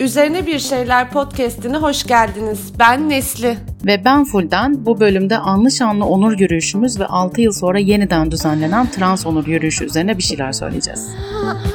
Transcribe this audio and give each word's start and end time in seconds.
Üzerine 0.00 0.46
Bir 0.46 0.58
Şeyler 0.58 1.10
podcast'ine 1.10 1.76
hoş 1.76 2.04
geldiniz. 2.06 2.72
Ben 2.78 3.08
Nesli. 3.08 3.58
Ve 3.86 4.04
ben 4.04 4.24
Fulden 4.24 4.86
bu 4.86 5.00
bölümde 5.00 5.38
anlı 5.38 5.70
şanlı 5.70 6.04
onur 6.04 6.38
yürüyüşümüz 6.38 7.00
ve 7.00 7.06
6 7.06 7.40
yıl 7.40 7.52
sonra 7.52 7.78
yeniden 7.78 8.30
düzenlenen 8.30 8.90
trans 8.90 9.26
onur 9.26 9.46
yürüyüşü 9.46 9.84
üzerine 9.84 10.18
bir 10.18 10.22
şeyler 10.22 10.52
söyleyeceğiz. 10.52 11.08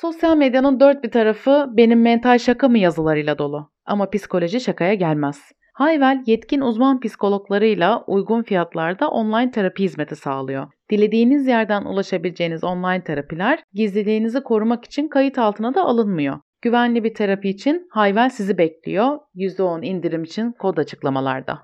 Sosyal 0.00 0.36
medyanın 0.36 0.80
dört 0.80 1.04
bir 1.04 1.10
tarafı 1.10 1.66
benim 1.72 2.02
mental 2.02 2.38
şaka 2.38 2.68
mı 2.68 2.78
yazılarıyla 2.78 3.38
dolu. 3.38 3.70
Ama 3.86 4.10
psikoloji 4.10 4.60
şakaya 4.60 4.94
gelmez. 4.94 5.52
Hayvel 5.74 6.22
yetkin 6.26 6.60
uzman 6.60 7.00
psikologlarıyla 7.00 8.04
uygun 8.06 8.42
fiyatlarda 8.42 9.08
online 9.08 9.50
terapi 9.50 9.82
hizmeti 9.82 10.16
sağlıyor. 10.16 10.66
Dilediğiniz 10.90 11.46
yerden 11.46 11.84
ulaşabileceğiniz 11.84 12.64
online 12.64 13.04
terapiler 13.04 13.62
gizliliğinizi 13.72 14.42
korumak 14.42 14.84
için 14.84 15.08
kayıt 15.08 15.38
altına 15.38 15.74
da 15.74 15.84
alınmıyor. 15.84 16.40
Güvenli 16.62 17.04
bir 17.04 17.14
terapi 17.14 17.48
için 17.48 17.88
Hayvel 17.90 18.30
sizi 18.30 18.58
bekliyor. 18.58 19.18
%10 19.34 19.84
indirim 19.84 20.22
için 20.22 20.52
kod 20.52 20.76
açıklamalarda. 20.76 21.58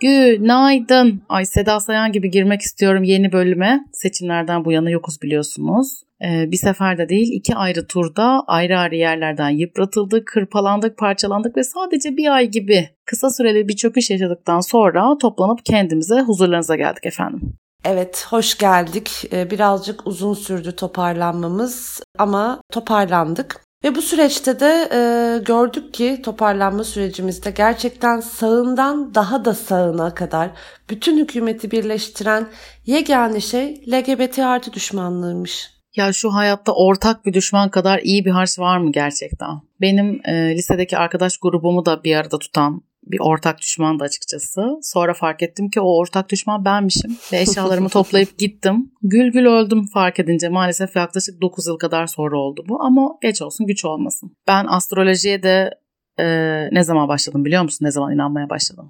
Günaydın. 0.00 1.22
Ay 1.28 1.46
Seda 1.46 1.80
Sayan 1.80 2.12
gibi 2.12 2.30
girmek 2.30 2.60
istiyorum 2.60 3.02
yeni 3.02 3.32
bölüme. 3.32 3.80
Seçimlerden 3.92 4.64
bu 4.64 4.72
yana 4.72 4.90
yokuz 4.90 5.22
biliyorsunuz. 5.22 6.02
Ee, 6.24 6.50
bir 6.50 6.56
seferde 6.56 7.08
değil 7.08 7.28
iki 7.32 7.54
ayrı 7.54 7.86
turda 7.86 8.44
ayrı 8.46 8.78
ayrı 8.78 8.94
yerlerden 8.94 9.50
yıpratıldık, 9.50 10.26
kırpalandık, 10.26 10.98
parçalandık 10.98 11.56
ve 11.56 11.64
sadece 11.64 12.16
bir 12.16 12.34
ay 12.34 12.50
gibi 12.50 12.88
kısa 13.04 13.30
süreli 13.30 13.68
bir 13.68 13.76
çöküş 13.76 14.10
yaşadıktan 14.10 14.60
sonra 14.60 15.18
toplanıp 15.18 15.64
kendimize 15.64 16.20
huzurlarınıza 16.20 16.76
geldik 16.76 17.06
efendim. 17.06 17.40
Evet, 17.84 18.26
hoş 18.30 18.58
geldik. 18.58 19.24
Ee, 19.32 19.50
birazcık 19.50 20.06
uzun 20.06 20.34
sürdü 20.34 20.76
toparlanmamız 20.76 22.02
ama 22.18 22.60
toparlandık. 22.72 23.65
Ve 23.86 23.94
bu 23.94 24.02
süreçte 24.02 24.60
de 24.60 24.88
e, 24.92 24.98
gördük 25.44 25.94
ki 25.94 26.20
toparlanma 26.24 26.84
sürecimizde 26.84 27.50
gerçekten 27.50 28.20
sağından 28.20 29.14
daha 29.14 29.44
da 29.44 29.54
sağına 29.54 30.14
kadar 30.14 30.50
bütün 30.90 31.18
hükümeti 31.18 31.70
birleştiren 31.70 32.48
yegane 32.86 33.40
şey 33.40 33.84
LGBT 33.92 34.38
artı 34.38 34.72
düşmanlığıymış. 34.72 35.70
Ya 35.96 36.12
şu 36.12 36.34
hayatta 36.34 36.72
ortak 36.72 37.26
bir 37.26 37.32
düşman 37.32 37.70
kadar 37.70 37.98
iyi 37.98 38.24
bir 38.24 38.30
harç 38.30 38.58
var 38.58 38.78
mı 38.78 38.92
gerçekten? 38.92 39.60
Benim 39.80 40.20
e, 40.24 40.54
lisedeki 40.54 40.98
arkadaş 40.98 41.36
grubumu 41.36 41.86
da 41.86 42.04
bir 42.04 42.16
arada 42.16 42.38
tutan 42.38 42.82
bir 43.06 43.20
ortak 43.20 43.60
düşman 43.60 44.00
da 44.00 44.04
açıkçası. 44.04 44.62
Sonra 44.82 45.14
fark 45.14 45.42
ettim 45.42 45.70
ki 45.70 45.80
o 45.80 45.96
ortak 45.96 46.30
düşman 46.30 46.64
benmişim 46.64 47.16
ve 47.32 47.40
eşyalarımı 47.40 47.88
toplayıp 47.98 48.38
gittim. 48.38 48.90
Gül 49.02 49.32
gül 49.32 49.46
öldüm 49.46 49.86
fark 49.86 50.20
edince 50.20 50.48
maalesef 50.48 50.96
yaklaşık 50.96 51.40
9 51.40 51.66
yıl 51.66 51.78
kadar 51.78 52.06
sonra 52.06 52.38
oldu 52.38 52.64
bu 52.68 52.82
ama 52.82 53.18
geç 53.22 53.42
olsun 53.42 53.66
güç 53.66 53.84
olmasın. 53.84 54.32
Ben 54.48 54.66
astrolojiye 54.68 55.42
de 55.42 55.70
e, 56.18 56.26
ne 56.72 56.84
zaman 56.84 57.08
başladım 57.08 57.44
biliyor 57.44 57.62
musun? 57.62 57.86
Ne 57.86 57.90
zaman 57.90 58.14
inanmaya 58.14 58.50
başladım? 58.50 58.88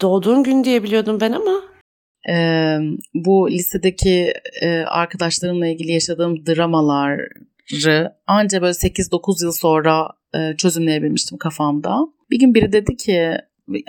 Doğduğun 0.00 0.42
gün 0.42 0.64
diye 0.64 0.82
biliyordum 0.82 1.18
ben 1.20 1.32
ama. 1.32 1.62
E, 2.28 2.78
bu 3.14 3.50
lisedeki 3.50 4.32
e, 4.62 4.78
arkadaşlarımla 4.78 5.66
ilgili 5.66 5.92
yaşadığım 5.92 6.46
dramaları 6.46 7.28
anca 8.26 8.62
böyle 8.62 8.72
8-9 8.72 9.44
yıl 9.44 9.52
sonra 9.52 10.08
e, 10.34 10.56
çözümleyebilmiştim 10.56 11.38
kafamda. 11.38 11.98
Bir 12.30 12.38
gün 12.38 12.54
biri 12.54 12.72
dedi 12.72 12.96
ki 12.96 13.38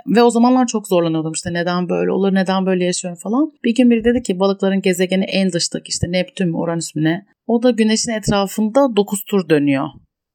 ve 0.08 0.24
o 0.24 0.30
zamanlar 0.30 0.68
çok 0.68 0.88
zorlanıyordum 0.88 1.32
işte 1.32 1.54
neden 1.54 1.90
böyle 1.90 2.12
olur 2.12 2.34
neden 2.36 2.66
böyle 2.66 2.86
yaşıyorum 2.86 3.20
falan. 3.24 3.52
Bir 3.64 3.76
gün 3.76 3.92
biri 3.92 4.04
dedi 4.04 4.24
ki 4.24 4.40
balıkların 4.40 4.82
gezegeni 4.82 5.24
en 5.24 5.52
dıştaki 5.52 5.90
işte 5.90 6.12
Neptün 6.12 6.48
mü 6.48 6.58
Uranüs 6.58 6.96
mü 6.96 7.04
ne? 7.04 7.26
O 7.48 7.64
da 7.64 7.72
güneşin 7.72 8.12
etrafında 8.12 8.96
9 8.96 9.26
tur 9.26 9.50
dönüyor. 9.50 9.88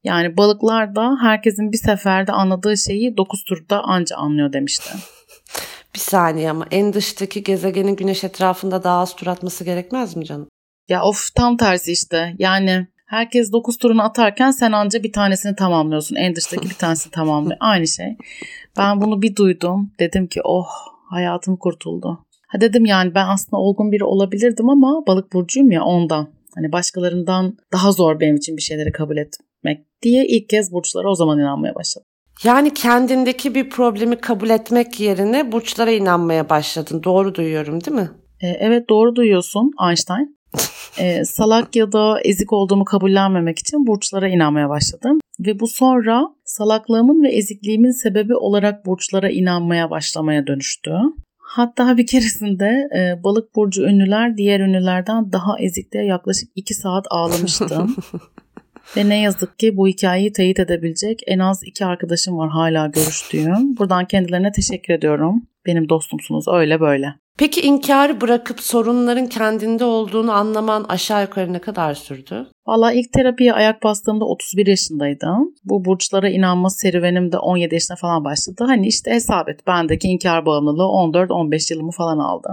Yani 0.03 0.37
balıklar 0.37 0.95
da 0.95 1.17
herkesin 1.21 1.71
bir 1.71 1.77
seferde 1.77 2.31
anladığı 2.31 2.77
şeyi 2.77 3.17
9 3.17 3.43
turda 3.43 3.83
anca 3.83 4.17
anlıyor 4.17 4.53
demişti. 4.53 4.89
Bir 5.95 5.99
saniye 5.99 6.49
ama 6.49 6.65
en 6.71 6.93
dıştaki 6.93 7.43
gezegenin 7.43 7.95
güneş 7.95 8.23
etrafında 8.23 8.83
daha 8.83 8.99
az 8.99 9.15
tur 9.15 9.27
atması 9.27 9.63
gerekmez 9.63 10.15
mi 10.15 10.25
canım? 10.25 10.47
Ya 10.89 11.03
of 11.03 11.35
tam 11.35 11.57
tersi 11.57 11.91
işte. 11.91 12.35
Yani 12.39 12.87
Herkes 13.05 13.51
9 13.51 13.77
turunu 13.77 14.03
atarken 14.03 14.51
sen 14.51 14.71
anca 14.71 15.03
bir 15.03 15.11
tanesini 15.11 15.55
tamamlıyorsun. 15.55 16.15
En 16.15 16.35
dıştaki 16.35 16.69
bir 16.69 16.75
tanesini 16.75 17.11
tamamlıyor. 17.11 17.57
Aynı 17.59 17.87
şey. 17.87 18.17
Ben 18.77 19.01
bunu 19.01 19.21
bir 19.21 19.35
duydum. 19.35 19.91
Dedim 19.99 20.27
ki 20.27 20.41
oh 20.43 20.67
hayatım 21.09 21.57
kurtuldu. 21.57 22.25
Ha 22.47 22.61
dedim 22.61 22.85
yani 22.85 23.15
ben 23.15 23.27
aslında 23.27 23.57
olgun 23.57 23.91
biri 23.91 24.03
olabilirdim 24.03 24.69
ama 24.69 25.03
balık 25.07 25.33
burcuyum 25.33 25.71
ya 25.71 25.83
ondan. 25.83 26.29
Hani 26.55 26.71
başkalarından 26.71 27.57
daha 27.71 27.91
zor 27.91 28.19
benim 28.19 28.35
için 28.35 28.57
bir 28.57 28.61
şeyleri 28.61 28.91
kabul 28.91 29.17
etmek 29.17 29.85
diye 30.01 30.27
ilk 30.27 30.49
kez 30.49 30.71
burçlara 30.71 31.09
o 31.09 31.15
zaman 31.15 31.39
inanmaya 31.39 31.75
başladım. 31.75 32.07
Yani 32.43 32.73
kendindeki 32.73 33.55
bir 33.55 33.69
problemi 33.69 34.15
kabul 34.15 34.49
etmek 34.49 34.99
yerine 34.99 35.51
burçlara 35.51 35.91
inanmaya 35.91 36.49
başladın. 36.49 37.03
Doğru 37.03 37.35
duyuyorum 37.35 37.83
değil 37.83 37.97
mi? 37.97 38.09
Ee, 38.41 38.47
evet 38.47 38.89
doğru 38.89 39.15
duyuyorsun 39.15 39.71
Einstein 39.87 40.37
e, 40.97 41.25
salak 41.25 41.75
ya 41.75 41.91
da 41.91 42.21
ezik 42.21 42.53
olduğumu 42.53 42.85
kabullenmemek 42.85 43.59
için 43.59 43.87
burçlara 43.87 44.27
inanmaya 44.27 44.69
başladım. 44.69 45.19
Ve 45.39 45.59
bu 45.59 45.67
sonra 45.67 46.27
salaklığımın 46.45 47.23
ve 47.23 47.31
ezikliğimin 47.31 47.91
sebebi 47.91 48.35
olarak 48.35 48.85
burçlara 48.85 49.29
inanmaya 49.29 49.89
başlamaya 49.89 50.47
dönüştü. 50.47 50.91
Hatta 51.37 51.97
bir 51.97 52.07
keresinde 52.07 52.89
e, 52.97 53.23
balık 53.23 53.55
burcu 53.55 53.83
ünlüler 53.83 54.37
diğer 54.37 54.59
ünlülerden 54.59 55.31
daha 55.31 55.59
ezikte 55.59 55.99
yaklaşık 55.99 56.49
2 56.55 56.73
saat 56.73 57.05
ağlamıştım. 57.09 57.95
Ve 58.97 59.09
ne 59.09 59.21
yazık 59.21 59.59
ki 59.59 59.77
bu 59.77 59.87
hikayeyi 59.87 60.31
teyit 60.31 60.59
edebilecek 60.59 61.21
en 61.27 61.39
az 61.39 61.63
iki 61.63 61.85
arkadaşım 61.85 62.37
var 62.37 62.49
hala 62.49 62.87
görüştüğüm. 62.87 63.77
Buradan 63.77 64.05
kendilerine 64.05 64.51
teşekkür 64.51 64.93
ediyorum. 64.93 65.47
Benim 65.65 65.89
dostumsunuz 65.89 66.47
öyle 66.47 66.79
böyle. 66.79 67.15
Peki 67.37 67.61
inkarı 67.61 68.21
bırakıp 68.21 68.59
sorunların 68.59 69.27
kendinde 69.27 69.85
olduğunu 69.85 70.31
anlaman 70.31 70.83
aşağı 70.83 71.21
yukarı 71.21 71.53
ne 71.53 71.61
kadar 71.61 71.93
sürdü? 71.93 72.47
Valla 72.67 72.91
ilk 72.91 73.13
terapiye 73.13 73.53
ayak 73.53 73.83
bastığımda 73.83 74.25
31 74.25 74.67
yaşındaydım. 74.67 75.55
Bu 75.63 75.85
burçlara 75.85 76.29
inanma 76.29 76.69
serüvenim 76.69 77.31
de 77.31 77.37
17 77.37 77.75
yaşına 77.75 77.97
falan 77.97 78.23
başladı. 78.23 78.63
Hani 78.67 78.87
işte 78.87 79.11
hesap 79.11 79.49
et 79.49 79.67
bendeki 79.67 80.07
inkar 80.07 80.45
bağımlılığı 80.45 80.83
14-15 80.83 81.73
yılımı 81.73 81.91
falan 81.91 82.19
aldı. 82.19 82.49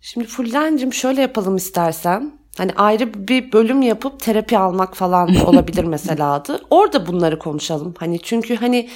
Şimdi 0.00 0.26
Fullencim 0.26 0.92
şöyle 0.92 1.20
yapalım 1.20 1.56
istersen. 1.56 2.32
Hani 2.58 2.72
ayrı 2.76 3.28
bir 3.28 3.52
bölüm 3.52 3.82
yapıp 3.82 4.20
terapi 4.20 4.58
almak 4.58 4.96
falan 4.96 5.28
olabilir 5.46 5.84
mesela 5.84 6.32
adı. 6.32 6.60
Orada 6.70 7.06
bunları 7.06 7.38
konuşalım. 7.38 7.94
Hani 7.98 8.18
çünkü 8.22 8.56
hani 8.56 8.88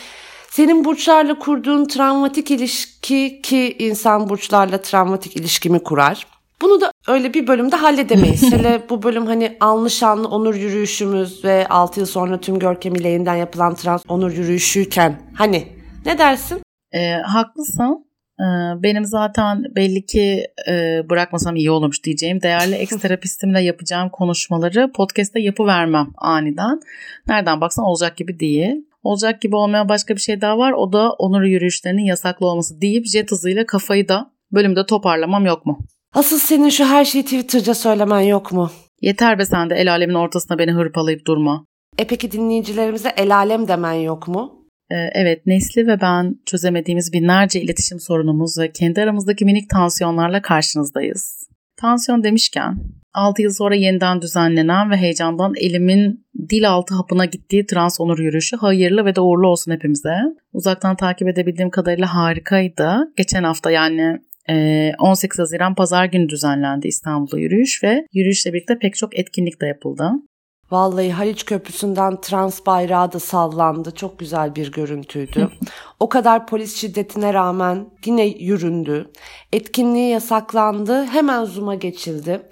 senin 0.54 0.84
burçlarla 0.84 1.38
kurduğun 1.38 1.84
travmatik 1.84 2.50
ilişki 2.50 3.42
ki 3.42 3.76
insan 3.78 4.28
burçlarla 4.28 4.82
travmatik 4.82 5.36
ilişkimi 5.36 5.82
kurar. 5.82 6.26
Bunu 6.62 6.80
da 6.80 6.90
öyle 7.08 7.34
bir 7.34 7.46
bölümde 7.46 7.76
halledemeyiz. 7.76 8.42
Hele 8.52 8.82
bu 8.90 9.02
bölüm 9.02 9.26
hani 9.26 9.56
alnı 9.60 9.90
şanlı 9.90 10.28
onur 10.28 10.54
yürüyüşümüz 10.54 11.44
ve 11.44 11.66
6 11.68 12.00
yıl 12.00 12.06
sonra 12.06 12.40
tüm 12.40 12.58
görkemiyle 12.58 13.08
yeniden 13.08 13.34
yapılan 13.34 13.74
trans 13.74 14.02
onur 14.08 14.32
yürüyüşüyken 14.32 15.20
hani 15.34 15.68
ne 16.06 16.18
dersin? 16.18 16.62
E, 16.92 17.12
haklısın. 17.12 18.06
E, 18.40 18.46
benim 18.82 19.04
zaten 19.04 19.64
belli 19.76 20.06
ki 20.06 20.46
e, 20.68 21.02
bırakmasam 21.10 21.56
iyi 21.56 21.70
olurmuş 21.70 22.04
diyeceğim 22.04 22.42
değerli 22.42 22.74
ex 22.84 22.90
terapistimle 22.90 23.60
yapacağım 23.60 24.08
konuşmaları 24.08 24.92
podcast'te 24.92 25.40
yapıvermem 25.40 26.06
aniden. 26.16 26.80
Nereden 27.26 27.60
baksan 27.60 27.84
olacak 27.84 28.16
gibi 28.16 28.40
değil. 28.40 28.84
Olacak 29.04 29.40
gibi 29.40 29.56
olmayan 29.56 29.88
başka 29.88 30.16
bir 30.16 30.20
şey 30.20 30.40
daha 30.40 30.58
var. 30.58 30.72
O 30.72 30.92
da 30.92 31.12
onur 31.12 31.42
yürüyüşlerinin 31.42 32.04
yasaklı 32.04 32.46
olması 32.46 32.80
deyip 32.80 33.06
jet 33.06 33.30
hızıyla 33.30 33.66
kafayı 33.66 34.08
da 34.08 34.30
bölümde 34.52 34.86
toparlamam 34.86 35.46
yok 35.46 35.66
mu? 35.66 35.78
Asıl 36.12 36.38
senin 36.38 36.68
şu 36.68 36.84
her 36.84 37.04
şeyi 37.04 37.24
Twitter'ca 37.24 37.74
söylemen 37.74 38.20
yok 38.20 38.52
mu? 38.52 38.70
Yeter 39.00 39.38
be 39.38 39.44
sen 39.44 39.70
de 39.70 39.74
el 39.74 39.92
alemin 39.92 40.14
ortasına 40.14 40.58
beni 40.58 40.72
hırpalayıp 40.72 41.26
durma. 41.26 41.66
E 41.98 42.06
peki 42.06 42.32
dinleyicilerimize 42.32 43.12
el 43.16 43.36
alem 43.36 43.68
demen 43.68 43.92
yok 43.92 44.28
mu? 44.28 44.64
Ee, 44.90 44.94
evet 45.14 45.46
Nesli 45.46 45.86
ve 45.86 46.00
ben 46.00 46.34
çözemediğimiz 46.46 47.12
binlerce 47.12 47.60
iletişim 47.60 48.00
sorunumuz 48.00 48.58
ve 48.58 48.72
kendi 48.72 49.02
aramızdaki 49.02 49.44
minik 49.44 49.70
tansiyonlarla 49.70 50.42
karşınızdayız. 50.42 51.48
Tansiyon 51.84 52.24
demişken 52.24 52.76
6 53.14 53.42
yıl 53.42 53.50
sonra 53.50 53.74
yeniden 53.74 54.22
düzenlenen 54.22 54.90
ve 54.90 54.96
heyecandan 54.96 55.52
elimin 55.56 56.26
dil 56.48 56.70
altı 56.70 56.94
hapına 56.94 57.24
gittiği 57.24 57.66
trans 57.66 58.00
onur 58.00 58.18
yürüyüşü 58.18 58.56
hayırlı 58.56 59.04
ve 59.04 59.16
de 59.16 59.20
uğurlu 59.20 59.48
olsun 59.48 59.72
hepimize. 59.72 60.14
Uzaktan 60.52 60.96
takip 60.96 61.28
edebildiğim 61.28 61.70
kadarıyla 61.70 62.14
harikaydı. 62.14 63.12
Geçen 63.16 63.44
hafta 63.44 63.70
yani 63.70 64.18
18 64.98 65.38
Haziran 65.38 65.74
Pazar 65.74 66.04
günü 66.04 66.28
düzenlendi 66.28 66.88
İstanbul'da 66.88 67.38
yürüyüş 67.38 67.84
ve 67.84 68.06
yürüyüşle 68.12 68.52
birlikte 68.52 68.78
pek 68.78 68.94
çok 68.94 69.18
etkinlik 69.18 69.60
de 69.60 69.66
yapıldı. 69.66 70.10
Vallahi 70.70 71.12
Haliç 71.12 71.44
Köprüsü'nden 71.44 72.20
trans 72.20 72.66
bayrağı 72.66 73.12
da 73.12 73.20
sallandı. 73.20 73.90
Çok 73.90 74.18
güzel 74.18 74.54
bir 74.54 74.72
görüntüydü. 74.72 75.50
o 76.00 76.08
kadar 76.08 76.46
polis 76.46 76.76
şiddetine 76.76 77.34
rağmen 77.34 77.86
yine 78.04 78.24
yüründü. 78.24 79.10
Etkinliği 79.52 80.10
yasaklandı. 80.10 81.04
Hemen 81.04 81.44
Zoom'a 81.44 81.74
geçildi. 81.74 82.48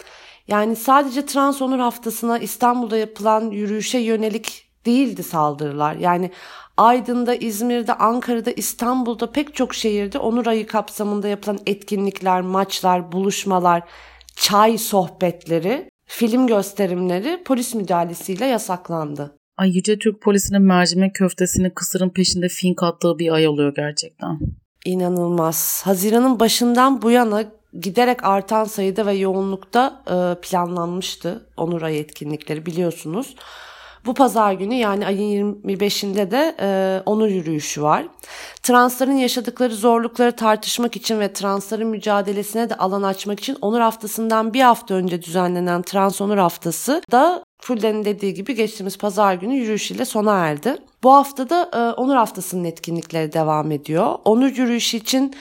Yani 0.49 0.77
sadece 0.77 1.27
Trans 1.27 1.63
Onur 1.63 1.79
Haftası'na 1.79 2.39
İstanbul'da 2.39 2.97
yapılan 2.97 3.51
yürüyüşe 3.51 3.99
yönelik 3.99 4.69
değildi 4.87 5.23
saldırılar. 5.23 5.95
Yani 5.95 6.31
Aydın'da, 6.77 7.35
İzmir'de, 7.35 7.95
Ankara'da, 7.95 8.51
İstanbul'da 8.51 9.33
pek 9.33 9.55
çok 9.55 9.75
şehirde 9.75 10.19
Onur 10.19 10.47
Ayı 10.47 10.67
kapsamında 10.67 11.29
yapılan 11.29 11.59
etkinlikler, 11.67 12.41
maçlar, 12.41 13.13
buluşmalar, 13.13 13.83
çay 14.37 14.79
sohbetleri, 14.79 15.92
film 16.13 16.47
gösterimleri 16.47 17.43
polis 17.45 17.75
müdahalesiyle 17.75 18.47
yasaklandı. 18.47 19.37
Ay 19.57 19.71
Yüce 19.77 19.99
Türk 19.99 20.23
polisinin 20.23 20.63
mercimek 20.63 21.15
köftesini 21.15 21.75
kısırın 21.75 22.11
peşinde 22.11 22.49
fink 22.49 22.83
attığı 22.83 23.19
bir 23.19 23.33
ay 23.33 23.49
oluyor 23.49 23.75
gerçekten. 23.75 24.39
İnanılmaz. 24.85 25.83
Haziran'ın 25.85 26.41
başından 26.41 27.03
bu 27.03 27.11
yana 27.11 27.45
giderek 27.81 28.25
artan 28.25 28.65
sayıda 28.65 29.07
ve 29.07 29.13
yoğunlukta 29.13 30.03
e, 30.07 30.41
planlanmıştı 30.41 31.47
Onur 31.57 31.83
Ayı 31.83 31.99
etkinlikleri 31.99 32.67
biliyorsunuz. 32.67 33.37
Bu 34.07 34.15
pazar 34.15 34.53
günü 34.53 34.75
yani 34.75 35.07
ayın 35.07 35.55
25'inde 35.55 36.31
de 36.31 36.57
e, 36.61 37.01
onur 37.07 37.29
yürüyüşü 37.29 37.83
var. 37.83 38.07
Transların 38.63 39.17
yaşadıkları 39.17 39.75
zorlukları 39.75 40.37
tartışmak 40.37 40.97
için 40.97 41.21
ve 41.21 41.33
transların 41.33 41.89
mücadelesine 41.89 42.71
de 42.71 42.75
alan 42.75 43.03
açmak 43.03 43.41
için 43.41 43.57
onur 43.61 43.81
haftasından 43.81 44.55
bir 44.55 44.61
hafta 44.61 44.95
önce 44.95 45.23
düzenlenen 45.23 45.83
Trans 45.83 46.21
Onur 46.21 46.39
Haftası 46.39 47.03
da 47.13 47.45
Fulden'in 47.63 48.05
dediği 48.05 48.35
gibi 48.35 48.55
geçtiğimiz 48.55 48.99
pazar 48.99 49.35
günü 49.35 49.55
yürüyüş 49.55 49.91
ile 49.91 50.05
sona 50.05 50.47
erdi. 50.47 50.77
Bu 51.03 51.13
haftada 51.13 51.71
e, 51.75 52.01
Onur 52.01 52.15
Haftası'nın 52.15 52.65
etkinlikleri 52.65 53.33
devam 53.33 53.73
ediyor. 53.73 54.19
Onur 54.25 54.49
yürüyüşü 54.49 54.97
için 54.97 55.35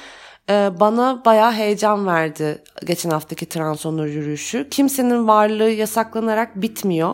e, 0.50 0.70
bana 0.80 1.26
bayağı 1.26 1.52
heyecan 1.52 2.08
verdi 2.08 2.64
geçen 2.86 3.10
haftaki 3.10 3.46
Trans 3.46 3.86
Onur 3.86 4.06
yürüyüşü. 4.06 4.70
Kimsenin 4.70 5.28
varlığı 5.28 5.70
yasaklanarak 5.70 6.62
bitmiyor. 6.62 7.14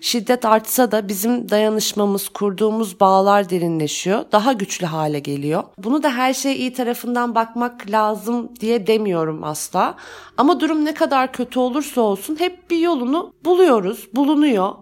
Şiddet 0.00 0.44
artsa 0.44 0.92
da 0.92 1.08
bizim 1.08 1.48
dayanışmamız, 1.48 2.28
kurduğumuz 2.28 3.00
bağlar 3.00 3.50
derinleşiyor. 3.50 4.24
Daha 4.32 4.52
güçlü 4.52 4.86
hale 4.86 5.18
geliyor. 5.18 5.64
Bunu 5.78 6.02
da 6.02 6.10
her 6.10 6.34
şey 6.34 6.56
iyi 6.56 6.72
tarafından 6.72 7.34
bakmak 7.34 7.90
lazım 7.90 8.50
diye 8.60 8.86
demiyorum 8.86 9.44
asla. 9.44 9.96
Ama 10.36 10.60
durum 10.60 10.84
ne 10.84 10.94
kadar 10.94 11.32
kötü 11.32 11.58
olursa 11.58 12.00
olsun 12.00 12.36
hep 12.40 12.70
bir 12.70 12.78
yolunu 12.78 13.34
buluyoruz, 13.44 14.08
bulunuyor. 14.14 14.72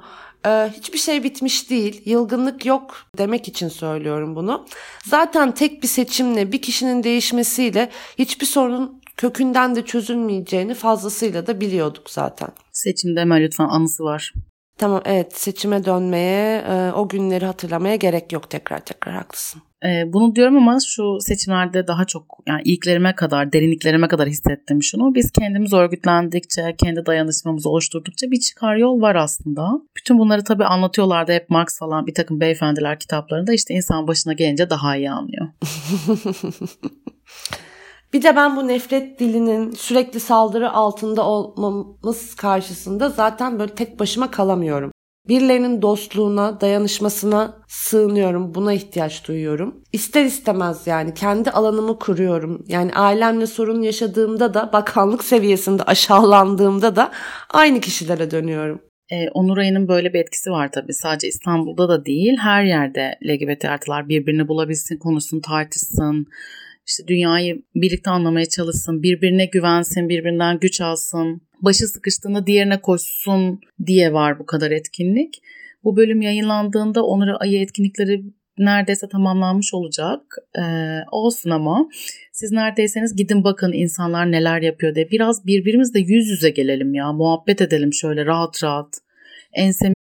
Ee, 0.46 0.70
hiçbir 0.76 0.98
şey 0.98 1.24
bitmiş 1.24 1.70
değil, 1.70 2.02
yılgınlık 2.04 2.66
yok 2.66 2.96
demek 3.18 3.48
için 3.48 3.68
söylüyorum 3.68 4.36
bunu. 4.36 4.66
Zaten 5.04 5.52
tek 5.52 5.82
bir 5.82 5.88
seçimle, 5.88 6.52
bir 6.52 6.62
kişinin 6.62 7.02
değişmesiyle 7.02 7.90
hiçbir 8.18 8.46
sorun 8.46 9.02
kökünden 9.16 9.76
de 9.76 9.84
çözülmeyeceğini 9.84 10.74
fazlasıyla 10.74 11.46
da 11.46 11.60
biliyorduk 11.60 12.10
zaten. 12.10 12.48
Seçim 12.72 13.16
deme 13.16 13.40
lütfen 13.40 13.68
anısı 13.68 14.04
var. 14.04 14.32
Tamam 14.78 15.02
evet 15.04 15.38
seçime 15.38 15.84
dönmeye, 15.84 16.58
e, 16.58 16.92
o 16.92 17.08
günleri 17.08 17.46
hatırlamaya 17.46 17.96
gerek 17.96 18.32
yok 18.32 18.50
tekrar 18.50 18.78
tekrar 18.78 19.14
haklısın. 19.14 19.62
E, 19.84 20.12
bunu 20.12 20.34
diyorum 20.36 20.56
ama 20.56 20.78
şu 20.86 21.18
seçimlerde 21.20 21.86
daha 21.86 22.04
çok 22.04 22.38
yani 22.46 22.62
ilklerime 22.64 23.14
kadar, 23.14 23.52
derinliklerime 23.52 24.08
kadar 24.08 24.28
hissettim 24.28 24.82
şunu. 24.82 25.14
Biz 25.14 25.30
kendimiz 25.32 25.72
örgütlendikçe, 25.72 26.74
kendi 26.78 27.06
dayanışmamızı 27.06 27.68
oluşturdukça 27.70 28.30
bir 28.30 28.40
çıkar 28.40 28.76
yol 28.76 29.00
var 29.00 29.14
aslında. 29.14 29.70
Bütün 29.96 30.18
bunları 30.18 30.44
tabii 30.44 30.64
anlatıyorlardı 30.64 31.32
hep 31.32 31.50
Marx 31.50 31.78
falan 31.78 32.06
bir 32.06 32.14
takım 32.14 32.40
beyefendiler 32.40 32.98
kitaplarında 32.98 33.52
işte 33.52 33.74
insan 33.74 34.06
başına 34.06 34.32
gelince 34.32 34.70
daha 34.70 34.96
iyi 34.96 35.10
anlıyor. 35.10 35.48
Bir 38.12 38.22
de 38.22 38.36
ben 38.36 38.56
bu 38.56 38.68
nefret 38.68 39.20
dilinin 39.20 39.70
sürekli 39.70 40.20
saldırı 40.20 40.70
altında 40.70 41.26
olmamız 41.26 42.34
karşısında 42.34 43.08
zaten 43.08 43.58
böyle 43.58 43.74
tek 43.74 44.00
başıma 44.00 44.30
kalamıyorum. 44.30 44.92
Birilerinin 45.28 45.82
dostluğuna, 45.82 46.60
dayanışmasına 46.60 47.56
sığınıyorum. 47.68 48.54
Buna 48.54 48.72
ihtiyaç 48.72 49.28
duyuyorum. 49.28 49.82
İster 49.92 50.24
istemez 50.24 50.86
yani 50.86 51.14
kendi 51.14 51.50
alanımı 51.50 51.98
kuruyorum. 51.98 52.64
Yani 52.68 52.92
ailemle 52.94 53.46
sorun 53.46 53.82
yaşadığımda 53.82 54.54
da 54.54 54.70
bakanlık 54.72 55.24
seviyesinde 55.24 55.82
aşağılandığımda 55.82 56.96
da 56.96 57.10
aynı 57.50 57.80
kişilere 57.80 58.30
dönüyorum. 58.30 58.80
E, 59.12 59.28
Onur 59.34 59.58
Ayı'nın 59.58 59.88
böyle 59.88 60.12
bir 60.12 60.20
etkisi 60.20 60.50
var 60.50 60.72
tabii. 60.72 60.94
Sadece 60.94 61.28
İstanbul'da 61.28 61.88
da 61.88 62.04
değil, 62.04 62.36
her 62.38 62.64
yerde 62.64 63.18
LGBT 63.24 63.64
artılar 63.64 64.08
birbirini 64.08 64.48
bulabilsin, 64.48 64.98
konuşsun, 64.98 65.40
tartışsın 65.40 66.26
işte 66.86 67.08
dünyayı 67.08 67.62
birlikte 67.74 68.10
anlamaya 68.10 68.46
çalışsın, 68.46 69.02
birbirine 69.02 69.46
güvensin, 69.46 70.08
birbirinden 70.08 70.58
güç 70.58 70.80
alsın, 70.80 71.42
başı 71.62 71.86
sıkıştığında 71.86 72.46
diğerine 72.46 72.80
koşsun 72.80 73.60
diye 73.86 74.12
var 74.12 74.38
bu 74.38 74.46
kadar 74.46 74.70
etkinlik. 74.70 75.34
Bu 75.84 75.96
bölüm 75.96 76.22
yayınlandığında 76.22 77.04
Onur 77.04 77.28
Ayı 77.40 77.60
etkinlikleri 77.60 78.22
neredeyse 78.58 79.08
tamamlanmış 79.08 79.74
olacak. 79.74 80.20
Ee, 80.58 80.62
olsun 81.10 81.50
ama 81.50 81.88
siz 82.32 82.52
neredeyseniz 82.52 83.16
gidin 83.16 83.44
bakın 83.44 83.72
insanlar 83.72 84.32
neler 84.32 84.62
yapıyor 84.62 84.94
diye. 84.94 85.10
Biraz 85.10 85.46
birbirimizle 85.46 86.00
yüz 86.00 86.28
yüze 86.28 86.50
gelelim 86.50 86.94
ya. 86.94 87.12
Muhabbet 87.12 87.60
edelim 87.60 87.92
şöyle 87.92 88.26
rahat 88.26 88.64
rahat. 88.64 88.98
Ensem 89.52 89.95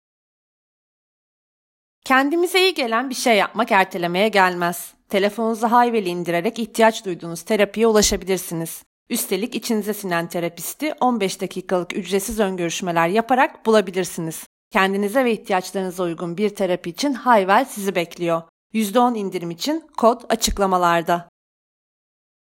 Kendimize 2.12 2.62
iyi 2.62 2.74
gelen 2.74 3.10
bir 3.10 3.16
şey 3.16 3.38
yapmak 3.38 3.72
ertelemeye 3.72 4.28
gelmez. 4.28 4.94
Telefonunuza 5.10 5.72
Hayvel'i 5.72 6.10
indirerek 6.10 6.60
ihtiyaç 6.60 7.06
duyduğunuz 7.06 7.42
terapiye 7.42 7.88
ulaşabilirsiniz. 7.88 8.84
Üstelik 9.10 9.56
içinize 9.56 9.94
sinen 9.94 10.30
terapisti 10.30 10.94
15 11.02 11.42
dakikalık 11.42 11.98
ücretsiz 11.98 12.40
öngörüşmeler 12.40 13.08
yaparak 13.08 13.66
bulabilirsiniz. 13.66 14.44
Kendinize 14.72 15.26
ve 15.26 15.32
ihtiyaçlarınıza 15.32 16.04
uygun 16.04 16.38
bir 16.38 16.50
terapi 16.50 16.90
için 16.90 17.14
Hayvel 17.14 17.66
sizi 17.66 17.96
bekliyor. 17.96 18.42
%10 18.74 19.18
indirim 19.18 19.52
için 19.52 19.84
kod 19.98 20.22
açıklamalarda. 20.30 21.30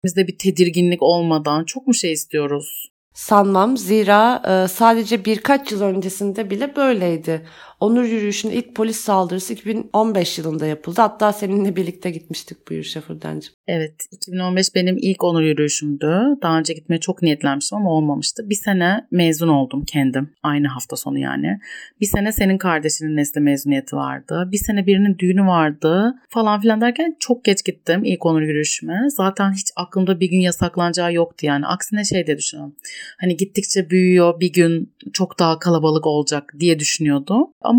Bizde 0.05 0.27
bir 0.27 0.39
tedirginlik 0.39 1.03
olmadan 1.03 1.65
çok 1.65 1.87
mu 1.87 1.95
şey 1.95 2.13
istiyoruz? 2.13 2.91
Sanmam 3.17 3.77
zira 3.77 4.43
e, 4.49 4.69
sadece 4.69 5.25
birkaç 5.25 5.73
yıl 5.73 5.83
öncesinde 5.83 6.51
bile 6.51 6.77
böyleydi. 6.77 7.47
Onur 7.81 8.05
yürüyüşünün 8.05 8.53
ilk 8.53 8.75
polis 8.75 8.97
saldırısı 8.97 9.53
2015 9.53 10.39
yılında 10.39 10.67
yapıldı. 10.67 11.01
Hatta 11.01 11.33
seninle 11.33 11.77
birlikte 11.77 12.11
gitmiştik 12.11 12.59
bu 12.69 12.73
yürüyüşe 12.73 13.01
Fırdancığım. 13.01 13.55
Evet 13.67 13.95
2015 14.13 14.75
benim 14.75 14.97
ilk 14.99 15.25
onur 15.25 15.43
yürüyüşümdü. 15.43 16.21
Daha 16.43 16.59
önce 16.59 16.75
gitmeye 16.75 17.01
çok 17.01 17.23
niyetlenmiştim 17.23 17.79
ama 17.79 17.91
olmamıştı. 17.91 18.51
Bir 18.51 18.55
sene 18.55 19.07
mezun 19.11 19.49
oldum 19.49 19.85
kendim. 19.85 20.31
Aynı 20.43 20.69
hafta 20.69 20.97
sonu 20.97 21.19
yani. 21.19 21.59
Bir 22.01 22.07
sene 22.07 22.33
senin 22.33 22.59
kardeşinin 22.59 23.17
nesli 23.17 23.41
mezuniyeti 23.41 23.97
vardı. 23.97 24.49
Bir 24.53 24.59
sene 24.59 24.87
birinin 24.87 25.19
düğünü 25.19 25.47
vardı 25.47 26.15
falan 26.29 26.61
filan 26.61 26.81
derken 26.81 27.17
çok 27.21 27.45
geç 27.45 27.65
gittim 27.65 28.05
ilk 28.05 28.27
onur 28.27 28.43
yürüyüşüme. 28.43 29.01
Zaten 29.09 29.53
hiç 29.53 29.67
aklımda 29.77 30.21
bir 30.21 30.31
gün 30.31 30.41
yasaklanacağı 30.41 31.13
yoktu 31.13 31.47
yani. 31.47 31.67
Aksine 31.67 32.05
şey 32.05 32.27
de 32.27 32.39
düşünüyorum. 32.39 32.75
Hani 33.21 33.37
gittikçe 33.37 33.91
büyüyor 33.91 34.41
bir 34.41 34.53
gün 34.53 34.93
çok 35.13 35.39
daha 35.39 35.59
kalabalık 35.59 36.07
olacak 36.07 36.55
diye 36.59 36.79
düşünüyordum. 36.79 37.47
Ama 37.67 37.76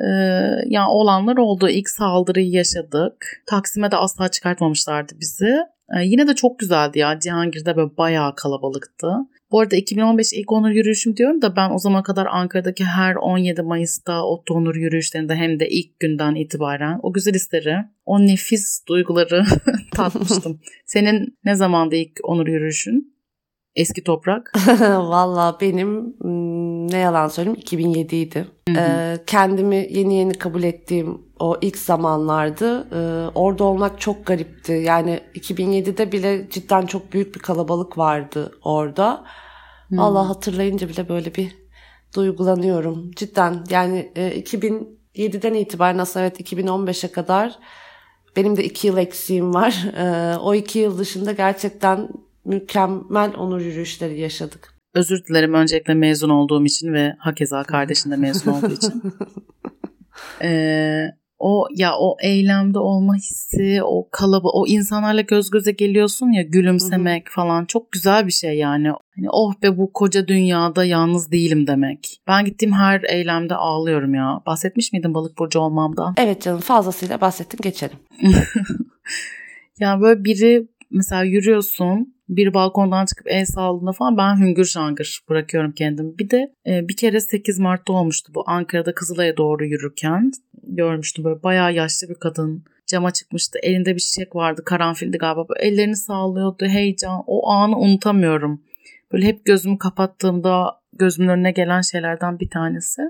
e, 0.00 0.06
yani 0.66 0.88
olanlar 0.88 1.36
oldu. 1.36 1.68
İlk 1.68 1.88
saldırıyı 1.90 2.50
yaşadık. 2.50 3.42
Taksim'e 3.46 3.90
de 3.90 3.96
asla 3.96 4.28
çıkartmamışlardı 4.28 5.12
bizi. 5.20 5.56
E, 5.96 6.04
yine 6.04 6.28
de 6.28 6.34
çok 6.34 6.58
güzeldi 6.58 6.98
ya. 6.98 7.18
Cihangir'de 7.18 7.76
böyle 7.76 7.96
bayağı 7.96 8.34
kalabalıktı. 8.34 9.08
Bu 9.50 9.60
arada 9.60 9.76
2015 9.76 10.32
ilk 10.32 10.52
onur 10.52 10.70
yürüyüşüm 10.70 11.16
diyorum 11.16 11.42
da 11.42 11.56
ben 11.56 11.70
o 11.70 11.78
zaman 11.78 12.02
kadar 12.02 12.26
Ankara'daki 12.26 12.84
her 12.84 13.14
17 13.14 13.62
Mayıs'ta 13.62 14.24
o 14.24 14.42
onur 14.50 14.74
yürüyüşlerinde 14.74 15.34
hem 15.34 15.60
de 15.60 15.68
ilk 15.68 16.00
günden 16.00 16.34
itibaren 16.34 17.00
o 17.02 17.12
güzel 17.12 17.34
hisleri, 17.34 17.76
o 18.04 18.20
nefis 18.20 18.86
duyguları 18.88 19.44
tatmıştım. 19.94 20.60
Senin 20.86 21.38
ne 21.44 21.54
zamandı 21.54 21.96
ilk 21.96 22.12
onur 22.22 22.46
yürüyüşün? 22.46 23.20
Eski 23.74 24.04
toprak. 24.04 24.52
Valla 24.80 25.58
benim 25.60 26.14
ne 26.90 26.98
yalan 26.98 27.28
söyleyeyim 27.28 27.58
2007 27.60 28.16
idi. 28.16 28.48
Ee, 28.76 29.18
kendimi 29.26 29.86
yeni 29.90 30.14
yeni 30.14 30.32
kabul 30.32 30.62
ettiğim 30.62 31.22
o 31.38 31.56
ilk 31.60 31.78
zamanlardı. 31.78 32.88
Ee, 32.92 33.30
orada 33.34 33.64
olmak 33.64 34.00
çok 34.00 34.26
garipti. 34.26 34.72
Yani 34.72 35.20
2007'de 35.34 36.12
bile 36.12 36.50
cidden 36.50 36.86
çok 36.86 37.12
büyük 37.12 37.34
bir 37.34 37.40
kalabalık 37.40 37.98
vardı 37.98 38.52
orada. 38.62 39.24
Hmm. 39.88 39.98
Allah 39.98 40.28
hatırlayınca 40.28 40.88
bile 40.88 41.08
böyle 41.08 41.34
bir 41.34 41.56
duygulanıyorum. 42.16 43.10
Cidden 43.10 43.64
yani 43.70 44.12
e, 44.16 44.40
2007'den 44.40 45.54
itibaren 45.54 45.98
aslında 45.98 46.26
evet 46.26 46.40
2015'e 46.40 47.12
kadar 47.12 47.58
benim 48.36 48.56
de 48.56 48.64
iki 48.64 48.86
yıl 48.86 48.96
eksiğim 48.96 49.54
var. 49.54 49.84
Ee, 49.96 50.36
o 50.36 50.54
iki 50.54 50.78
yıl 50.78 50.98
dışında 50.98 51.32
gerçekten 51.32 52.08
mükemmel 52.44 53.34
onur 53.36 53.60
yürüyüşleri 53.60 54.20
yaşadık. 54.20 54.79
Özür 54.94 55.24
dilerim 55.24 55.54
öncelikle 55.54 55.94
mezun 55.94 56.30
olduğum 56.30 56.64
için 56.64 56.92
ve 56.92 57.14
hakeza 57.18 57.62
kardeşin 57.62 58.10
de 58.10 58.16
mezun 58.16 58.52
olduğu 58.52 58.72
için. 58.72 59.02
Ee, 60.42 61.06
o 61.38 61.66
ya 61.74 61.92
o 61.98 62.16
eylemde 62.22 62.78
olma 62.78 63.14
hissi, 63.14 63.80
o 63.82 64.08
kalaba, 64.10 64.48
o 64.48 64.66
insanlarla 64.66 65.20
göz 65.20 65.50
göze 65.50 65.72
geliyorsun 65.72 66.32
ya 66.32 66.42
gülümsemek 66.42 67.26
Hı-hı. 67.26 67.34
falan 67.34 67.64
çok 67.64 67.92
güzel 67.92 68.26
bir 68.26 68.32
şey 68.32 68.58
yani. 68.58 68.88
Hani 68.88 69.30
oh 69.30 69.54
be 69.62 69.78
bu 69.78 69.92
koca 69.92 70.28
dünyada 70.28 70.84
yalnız 70.84 71.32
değilim 71.32 71.66
demek. 71.66 72.22
Ben 72.26 72.44
gittiğim 72.44 72.74
her 72.74 73.02
eylemde 73.02 73.54
ağlıyorum 73.54 74.14
ya. 74.14 74.40
Bahsetmiş 74.46 74.92
miydin 74.92 75.14
balık 75.14 75.38
burcu 75.38 75.60
olmamdan? 75.60 76.14
Evet 76.18 76.42
canım 76.42 76.60
fazlasıyla 76.60 77.20
bahsettin 77.20 77.58
geçelim. 77.62 77.98
ya 79.78 80.00
böyle 80.00 80.24
biri 80.24 80.68
mesela 80.90 81.22
yürüyorsun 81.22 82.14
bir 82.30 82.54
balkondan 82.54 83.06
çıkıp 83.06 83.26
el 83.28 83.44
saldığında 83.44 83.92
falan 83.92 84.16
ben 84.16 84.40
hüngür 84.40 84.64
şangır 84.64 85.20
bırakıyorum 85.28 85.72
kendimi. 85.72 86.18
Bir 86.18 86.30
de 86.30 86.54
e, 86.66 86.88
bir 86.88 86.96
kere 86.96 87.20
8 87.20 87.58
Mart'ta 87.58 87.92
olmuştu 87.92 88.32
bu 88.34 88.44
Ankara'da 88.46 88.94
Kızılay'a 88.94 89.36
doğru 89.36 89.64
yürürken 89.64 90.30
görmüştüm 90.62 91.24
böyle 91.24 91.42
bayağı 91.42 91.74
yaşlı 91.74 92.08
bir 92.08 92.14
kadın 92.14 92.64
cama 92.86 93.10
çıkmıştı. 93.10 93.58
Elinde 93.62 93.94
bir 93.94 94.00
çiçek 94.00 94.36
vardı 94.36 94.62
karanfildi 94.64 95.18
galiba. 95.18 95.48
Böyle 95.48 95.68
ellerini 95.68 95.96
sallıyordu 95.96 96.66
heyecan. 96.66 97.22
O 97.26 97.50
anı 97.50 97.78
unutamıyorum. 97.78 98.62
Böyle 99.12 99.26
hep 99.26 99.44
gözümü 99.44 99.78
kapattığımda 99.78 100.80
gözümün 100.92 101.28
önüne 101.28 101.52
gelen 101.52 101.80
şeylerden 101.80 102.40
bir 102.40 102.50
tanesi. 102.50 103.02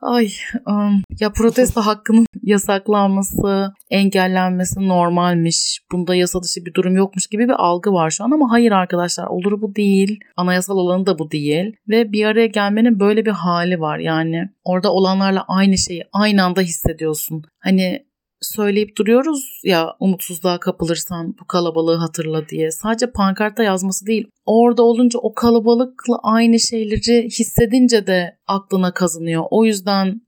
Ay 0.00 0.28
um, 0.66 1.02
ya 1.20 1.32
protesto 1.32 1.80
hakkının 1.80 2.26
yasaklanması, 2.42 3.72
engellenmesi 3.90 4.88
normalmiş. 4.88 5.80
Bunda 5.92 6.14
yasa 6.14 6.42
dışı 6.42 6.66
bir 6.66 6.74
durum 6.74 6.96
yokmuş 6.96 7.26
gibi 7.26 7.44
bir 7.44 7.64
algı 7.64 7.92
var 7.92 8.10
şu 8.10 8.24
an 8.24 8.30
ama 8.30 8.50
hayır 8.50 8.72
arkadaşlar 8.72 9.26
olur 9.26 9.60
bu 9.62 9.74
değil. 9.74 10.20
Anayasal 10.36 10.76
olanı 10.76 11.06
da 11.06 11.18
bu 11.18 11.30
değil. 11.30 11.76
Ve 11.88 12.12
bir 12.12 12.24
araya 12.24 12.46
gelmenin 12.46 13.00
böyle 13.00 13.26
bir 13.26 13.30
hali 13.30 13.80
var. 13.80 13.98
Yani 13.98 14.48
orada 14.64 14.92
olanlarla 14.92 15.44
aynı 15.48 15.78
şeyi 15.78 16.04
aynı 16.12 16.44
anda 16.44 16.60
hissediyorsun. 16.60 17.42
Hani 17.58 18.06
söyleyip 18.42 18.96
duruyoruz 18.98 19.60
ya 19.64 19.96
umutsuzluğa 20.00 20.60
kapılırsan 20.60 21.34
bu 21.40 21.46
kalabalığı 21.46 21.96
hatırla 21.96 22.48
diye. 22.48 22.70
Sadece 22.70 23.10
pankartta 23.10 23.62
yazması 23.62 24.06
değil. 24.06 24.28
Orada 24.46 24.82
olunca 24.82 25.18
o 25.18 25.34
kalabalıkla 25.34 26.18
aynı 26.22 26.60
şeyleri 26.60 27.24
hissedince 27.26 28.06
de 28.06 28.36
aklına 28.46 28.94
kazınıyor. 28.94 29.44
O 29.50 29.64
yüzden 29.64 30.20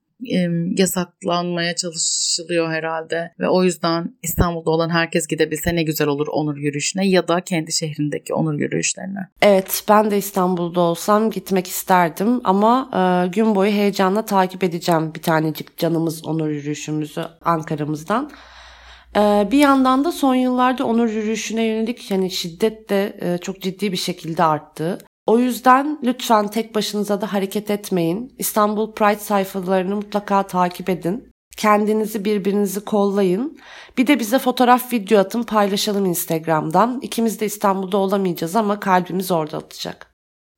yasaklanmaya 0.77 1.75
çalışılıyor 1.75 2.71
herhalde 2.71 3.33
ve 3.39 3.49
o 3.49 3.63
yüzden 3.63 4.15
İstanbul'da 4.23 4.69
olan 4.69 4.89
herkes 4.89 5.27
gidebilse 5.27 5.75
ne 5.75 5.83
güzel 5.83 6.07
olur 6.07 6.27
onur 6.31 6.57
yürüyüşüne 6.57 7.07
ya 7.07 7.27
da 7.27 7.41
kendi 7.41 7.71
şehrindeki 7.71 8.33
onur 8.33 8.59
yürüyüşlerine. 8.59 9.19
Evet 9.41 9.83
ben 9.89 10.11
de 10.11 10.17
İstanbul'da 10.17 10.79
olsam 10.79 11.31
gitmek 11.31 11.67
isterdim 11.67 12.41
ama 12.43 12.89
e, 12.93 13.27
gün 13.27 13.55
boyu 13.55 13.71
heyecanla 13.71 14.25
takip 14.25 14.63
edeceğim 14.63 15.13
bir 15.15 15.21
tanecik 15.21 15.77
canımız 15.77 16.25
onur 16.25 16.49
yürüyüşümüzü 16.49 17.21
Ankara'mızdan. 17.41 18.31
E, 19.15 19.47
bir 19.51 19.59
yandan 19.59 20.03
da 20.05 20.11
son 20.11 20.35
yıllarda 20.35 20.85
onur 20.85 21.09
yürüyüşüne 21.09 21.63
yönelik 21.63 22.11
yani 22.11 22.31
şiddet 22.31 22.89
de 22.89 23.17
e, 23.21 23.37
çok 23.37 23.61
ciddi 23.61 23.91
bir 23.91 23.97
şekilde 23.97 24.43
arttı. 24.43 24.97
O 25.25 25.39
yüzden 25.39 25.99
lütfen 26.03 26.47
tek 26.47 26.75
başınıza 26.75 27.21
da 27.21 27.33
hareket 27.33 27.71
etmeyin. 27.71 28.35
İstanbul 28.37 28.93
Pride 28.93 29.19
sayfalarını 29.19 29.95
mutlaka 29.95 30.47
takip 30.47 30.89
edin. 30.89 31.31
Kendinizi 31.57 32.25
birbirinizi 32.25 32.85
kollayın. 32.85 33.57
Bir 33.97 34.07
de 34.07 34.19
bize 34.19 34.39
fotoğraf 34.39 34.93
video 34.93 35.19
atın 35.19 35.43
paylaşalım 35.43 36.05
Instagram'dan. 36.05 36.99
İkimiz 37.01 37.39
de 37.39 37.45
İstanbul'da 37.45 37.97
olamayacağız 37.97 38.55
ama 38.55 38.79
kalbimiz 38.79 39.31
orada 39.31 39.57
atacak. 39.57 40.15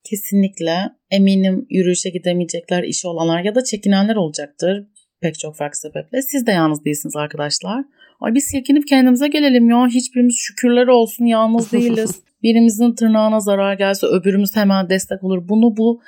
Kesinlikle. 0.09 0.89
Eminim 1.11 1.65
yürüyüşe 1.69 2.09
gidemeyecekler, 2.09 2.83
işi 2.83 3.07
olanlar 3.07 3.43
ya 3.43 3.55
da 3.55 3.63
çekinenler 3.63 4.15
olacaktır. 4.15 4.87
Pek 5.21 5.39
çok 5.39 5.55
farklı 5.55 5.77
sebeple. 5.77 6.21
Siz 6.21 6.47
de 6.47 6.51
yalnız 6.51 6.85
değilsiniz 6.85 7.15
arkadaşlar. 7.15 7.83
Ay 8.19 8.33
biz 8.33 8.49
çekinip 8.51 8.87
kendimize 8.87 9.27
gelelim 9.27 9.69
ya. 9.69 9.87
Hiçbirimiz 9.87 10.35
şükürler 10.35 10.87
olsun 10.87 11.25
yalnız 11.25 11.71
değiliz. 11.71 12.21
birimizin 12.43 12.95
tırnağına 12.95 13.39
zarar 13.39 13.73
gelse 13.73 14.07
öbürümüz 14.07 14.55
hemen 14.55 14.89
destek 14.89 15.23
olur. 15.23 15.49
Bunu 15.49 15.77
bu 15.77 16.01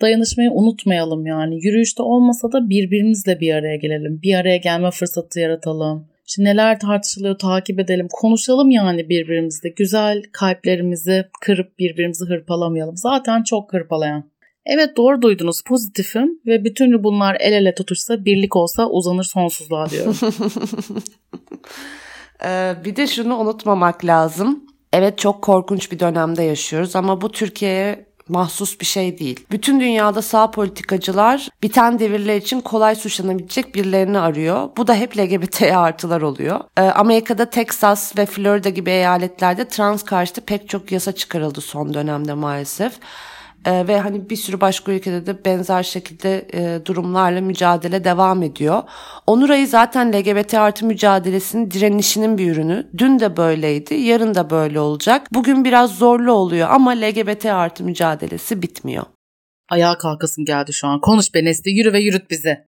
dayanışmayı 0.00 0.50
unutmayalım 0.50 1.26
yani. 1.26 1.66
Yürüyüşte 1.66 2.02
olmasa 2.02 2.52
da 2.52 2.68
birbirimizle 2.68 3.40
bir 3.40 3.54
araya 3.54 3.76
gelelim. 3.76 4.20
Bir 4.22 4.34
araya 4.34 4.56
gelme 4.56 4.90
fırsatı 4.90 5.40
yaratalım. 5.40 6.08
Şimdi 6.26 6.48
neler 6.48 6.80
tartışılıyor 6.80 7.38
takip 7.38 7.80
edelim. 7.80 8.08
Konuşalım 8.12 8.70
yani 8.70 9.08
birbirimizle. 9.08 9.68
Güzel 9.68 10.22
kalplerimizi 10.32 11.24
kırıp 11.40 11.78
birbirimizi 11.78 12.24
hırpalamayalım. 12.24 12.96
Zaten 12.96 13.42
çok 13.42 13.72
hırpalayan. 13.72 14.30
Evet 14.66 14.96
doğru 14.96 15.22
duydunuz 15.22 15.62
pozitifim 15.62 16.40
ve 16.46 16.64
bütün 16.64 17.04
bunlar 17.04 17.36
el 17.40 17.52
ele 17.52 17.74
tutuşsa 17.74 18.24
birlik 18.24 18.56
olsa 18.56 18.88
uzanır 18.88 19.24
sonsuzluğa 19.24 19.90
diyorum. 19.90 20.16
ee, 22.44 22.74
bir 22.84 22.96
de 22.96 23.06
şunu 23.06 23.38
unutmamak 23.38 24.04
lazım. 24.04 24.65
Evet 24.96 25.18
çok 25.18 25.42
korkunç 25.42 25.92
bir 25.92 25.98
dönemde 25.98 26.42
yaşıyoruz 26.42 26.96
ama 26.96 27.20
bu 27.20 27.32
Türkiye'ye 27.32 28.06
mahsus 28.28 28.80
bir 28.80 28.86
şey 28.86 29.18
değil. 29.18 29.46
Bütün 29.50 29.80
dünyada 29.80 30.22
sağ 30.22 30.50
politikacılar 30.50 31.48
biten 31.62 31.98
devirler 31.98 32.36
için 32.36 32.60
kolay 32.60 32.94
suçlanabilecek 32.94 33.74
birilerini 33.74 34.18
arıyor. 34.18 34.68
Bu 34.76 34.86
da 34.86 34.94
hep 34.94 35.18
LGBT 35.18 35.62
artılar 35.62 36.22
oluyor. 36.22 36.60
Ee, 36.76 36.80
Amerika'da 36.80 37.50
Texas 37.50 38.18
ve 38.18 38.26
Florida 38.26 38.68
gibi 38.68 38.90
eyaletlerde 38.90 39.68
trans 39.68 40.02
karşıtı 40.02 40.40
pek 40.40 40.68
çok 40.68 40.92
yasa 40.92 41.12
çıkarıldı 41.12 41.60
son 41.60 41.94
dönemde 41.94 42.34
maalesef. 42.34 42.92
Ee, 43.66 43.88
ve 43.88 44.00
hani 44.00 44.30
bir 44.30 44.36
sürü 44.36 44.60
başka 44.60 44.92
ülkede 44.92 45.26
de 45.26 45.44
benzer 45.44 45.82
şekilde 45.82 46.46
e, 46.54 46.86
durumlarla 46.86 47.40
mücadele 47.40 48.04
devam 48.04 48.42
ediyor. 48.42 48.82
Onur 49.26 49.50
Ayı 49.50 49.68
zaten 49.68 50.12
LGBT 50.12 50.54
artı 50.54 50.86
mücadelesinin 50.86 51.70
direnişinin 51.70 52.38
bir 52.38 52.50
ürünü. 52.50 52.90
Dün 52.98 53.18
de 53.18 53.36
böyleydi, 53.36 53.94
yarın 53.94 54.34
da 54.34 54.50
böyle 54.50 54.80
olacak. 54.80 55.26
Bugün 55.32 55.64
biraz 55.64 55.90
zorlu 55.90 56.32
oluyor 56.32 56.68
ama 56.70 56.90
LGBT 56.90 57.46
artı 57.46 57.84
mücadelesi 57.84 58.62
bitmiyor. 58.62 59.04
Ayağa 59.68 59.98
kalkasın 59.98 60.44
geldi 60.44 60.72
şu 60.72 60.86
an. 60.86 61.00
Konuş 61.00 61.34
be 61.34 61.44
Nesli, 61.44 61.70
yürü 61.70 61.92
ve 61.92 62.00
yürüt 62.00 62.30
bizi. 62.30 62.66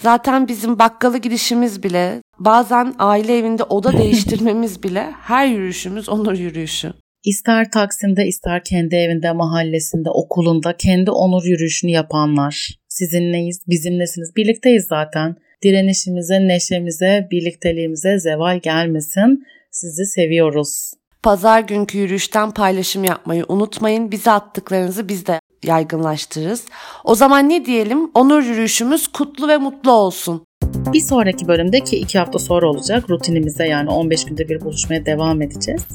Zaten 0.00 0.48
bizim 0.48 0.78
bakkalı 0.78 1.18
girişimiz 1.18 1.82
bile, 1.82 2.22
bazen 2.38 2.94
aile 2.98 3.38
evinde 3.38 3.62
oda 3.62 3.92
değiştirmemiz 3.98 4.82
bile 4.82 5.12
her 5.22 5.46
yürüyüşümüz 5.46 6.08
onur 6.08 6.32
yürüyüşü. 6.32 6.92
İster 7.26 7.70
Taksim'de 7.70 8.26
ister 8.26 8.64
kendi 8.64 8.96
evinde, 8.96 9.32
mahallesinde, 9.32 10.10
okulunda 10.10 10.76
kendi 10.76 11.10
onur 11.10 11.44
yürüyüşünü 11.44 11.90
yapanlar. 11.90 12.68
Sizinleyiz, 12.88 13.60
bizimlesiniz, 13.68 14.36
birlikteyiz 14.36 14.86
zaten. 14.88 15.36
Direnişimize, 15.62 16.48
neşemize, 16.48 17.28
birlikteliğimize 17.30 18.18
zeval 18.18 18.58
gelmesin. 18.58 19.44
Sizi 19.70 20.06
seviyoruz. 20.06 20.92
Pazar 21.22 21.60
günkü 21.60 21.98
yürüyüşten 21.98 22.50
paylaşım 22.50 23.04
yapmayı 23.04 23.44
unutmayın. 23.48 24.10
Bize 24.10 24.30
attıklarınızı 24.30 25.08
biz 25.08 25.26
de 25.26 25.40
yaygınlaştırırız. 25.64 26.64
O 27.04 27.14
zaman 27.14 27.48
ne 27.48 27.64
diyelim? 27.64 28.10
Onur 28.14 28.42
yürüyüşümüz 28.42 29.08
kutlu 29.08 29.48
ve 29.48 29.56
mutlu 29.56 29.92
olsun. 29.92 30.46
Bir 30.92 31.00
sonraki 31.00 31.48
bölümde 31.48 31.80
ki 31.80 31.96
iki 31.96 32.18
hafta 32.18 32.38
sonra 32.38 32.70
olacak 32.70 33.10
rutinimize 33.10 33.66
yani 33.66 33.90
15 33.90 34.24
günde 34.24 34.48
bir 34.48 34.60
buluşmaya 34.60 35.06
devam 35.06 35.42
edeceğiz. 35.42 35.86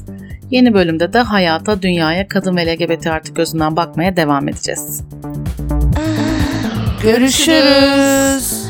Yeni 0.50 0.74
bölümde 0.74 1.12
de 1.12 1.18
hayata, 1.18 1.82
dünyaya, 1.82 2.28
kadın 2.28 2.56
ve 2.56 2.76
LGBT 2.76 3.06
artı 3.06 3.34
gözünden 3.34 3.76
bakmaya 3.76 4.16
devam 4.16 4.48
edeceğiz. 4.48 5.02
Görüşürüz. 7.02 8.62